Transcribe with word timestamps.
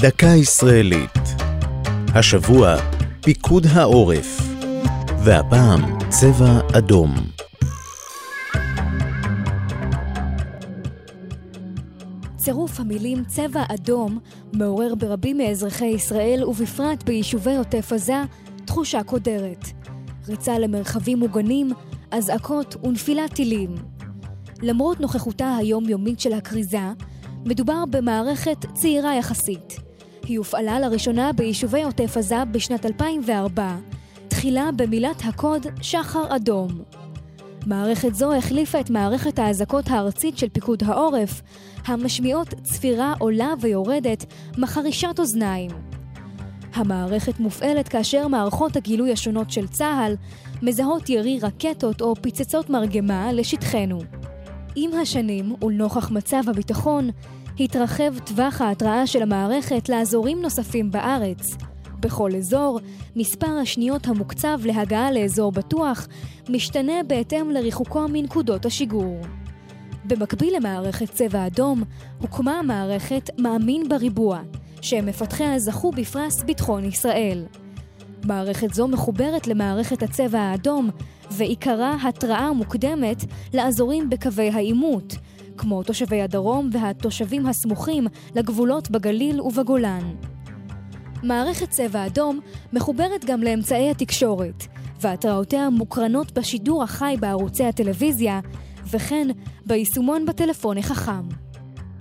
דקה 0.00 0.26
ישראלית. 0.26 1.18
השבוע, 2.14 2.76
פיקוד 3.22 3.66
העורף. 3.66 4.40
והפעם, 5.24 5.80
צבע 6.08 6.60
אדום. 6.78 7.14
צירוף 12.36 12.80
המילים 12.80 13.24
צבע 13.24 13.62
אדום 13.68 14.18
מעורר 14.52 14.94
ברבים 14.94 15.38
מאזרחי 15.38 15.86
ישראל, 15.86 16.44
ובפרט 16.44 17.02
ביישובי 17.02 17.56
עוטף 17.56 17.92
עזה, 17.92 18.22
תחושה 18.64 19.02
קודרת. 19.02 19.64
ריצה 20.28 20.58
למרחבים 20.58 21.18
מוגנים, 21.18 21.70
אזעקות 22.10 22.76
ונפילת 22.84 23.34
טילים. 23.34 23.74
למרות 24.62 25.00
נוכחותה 25.00 25.56
היומיומית 25.56 26.20
של 26.20 26.32
הכריזה, 26.32 26.92
מדובר 27.44 27.84
במערכת 27.90 28.66
צעירה 28.74 29.16
יחסית. 29.16 29.87
היא 30.28 30.38
הופעלה 30.38 30.80
לראשונה 30.80 31.32
ביישובי 31.32 31.82
עוטף 31.82 32.16
עזה 32.16 32.44
בשנת 32.52 32.86
2004, 32.86 33.76
תחילה 34.28 34.70
במילת 34.76 35.22
הקוד 35.24 35.66
שחר 35.82 36.36
אדום. 36.36 36.68
מערכת 37.66 38.14
זו 38.14 38.34
החליפה 38.34 38.80
את 38.80 38.90
מערכת 38.90 39.38
האזעקות 39.38 39.88
הארצית 39.88 40.38
של 40.38 40.48
פיקוד 40.48 40.82
העורף, 40.86 41.42
המשמיעות 41.86 42.54
צפירה 42.62 43.14
עולה 43.18 43.54
ויורדת, 43.60 44.24
מחרישת 44.58 45.18
אוזניים. 45.18 45.70
המערכת 46.74 47.40
מופעלת 47.40 47.88
כאשר 47.88 48.28
מערכות 48.28 48.76
הגילוי 48.76 49.12
השונות 49.12 49.50
של 49.50 49.68
צה"ל 49.68 50.16
מזהות 50.62 51.08
ירי 51.10 51.38
רקטות 51.42 52.00
או 52.00 52.14
פצצות 52.14 52.70
מרגמה 52.70 53.32
לשטחנו. 53.32 53.98
עם 54.76 54.90
השנים, 55.02 55.54
ולנוכח 55.62 56.10
מצב 56.10 56.42
הביטחון, 56.48 57.10
התרחב 57.60 58.18
טווח 58.18 58.60
ההתראה 58.60 59.06
של 59.06 59.22
המערכת 59.22 59.88
לאזורים 59.88 60.42
נוספים 60.42 60.90
בארץ. 60.90 61.56
בכל 62.00 62.30
אזור, 62.36 62.80
מספר 63.16 63.58
השניות 63.62 64.06
המוקצב 64.06 64.58
להגעה 64.64 65.10
לאזור 65.10 65.52
בטוח 65.52 66.08
משתנה 66.48 67.02
בהתאם 67.06 67.50
לריחוקו 67.50 68.08
מנקודות 68.08 68.66
השיגור. 68.66 69.20
במקביל 70.04 70.56
למערכת 70.56 71.10
צבע 71.10 71.46
אדום, 71.46 71.82
הוקמה 72.20 72.62
מערכת 72.62 73.30
מאמין 73.38 73.88
בריבוע, 73.88 74.40
שמפתחיה 74.80 75.58
זכו 75.58 75.90
בפרס 75.90 76.42
ביטחון 76.42 76.84
ישראל. 76.84 77.44
מערכת 78.24 78.74
זו 78.74 78.88
מחוברת 78.88 79.46
למערכת 79.46 80.02
הצבע 80.02 80.40
האדום, 80.40 80.90
ועיקרה 81.30 81.96
התראה 82.08 82.52
מוקדמת 82.52 83.24
לאזורים 83.54 84.10
בקווי 84.10 84.50
העימות, 84.50 85.14
כמו 85.58 85.82
תושבי 85.82 86.22
הדרום 86.22 86.70
והתושבים 86.72 87.46
הסמוכים 87.46 88.06
לגבולות 88.34 88.90
בגליל 88.90 89.40
ובגולן. 89.40 90.14
מערכת 91.22 91.70
צבע 91.70 92.06
אדום 92.06 92.40
מחוברת 92.72 93.24
גם 93.24 93.42
לאמצעי 93.42 93.90
התקשורת, 93.90 94.66
והתראותיה 95.00 95.70
מוקרנות 95.70 96.38
בשידור 96.38 96.82
החי 96.82 97.16
בערוצי 97.20 97.64
הטלוויזיה, 97.64 98.40
וכן 98.90 99.28
ביישומון 99.66 100.26
בטלפון 100.26 100.78
החכם. 100.78 101.28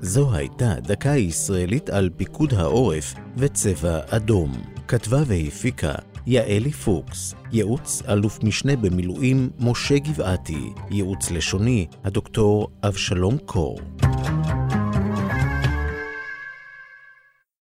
זו 0.00 0.34
הייתה 0.34 0.74
דקה 0.80 1.16
ישראלית 1.16 1.90
על 1.90 2.10
פיקוד 2.16 2.54
העורף 2.54 3.14
וצבע 3.36 4.00
אדום. 4.08 4.52
כתבה 4.88 5.22
והפיקה 5.26 5.92
יעלי 6.26 6.72
פוקס, 6.72 7.34
ייעוץ 7.52 8.02
אלוף 8.08 8.44
משנה 8.44 8.76
במילואים 8.76 9.50
משה 9.60 9.98
גבעתי, 9.98 10.72
ייעוץ 10.90 11.30
לשוני 11.30 11.86
הדוקטור 12.04 12.68
אבשלום 12.82 13.38
קור. 13.38 13.78